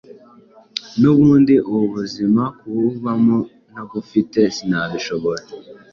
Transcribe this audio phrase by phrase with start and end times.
[0.99, 3.37] Nubundi ubu buzima kububamo
[3.69, 5.43] ntagufitee sinabishobora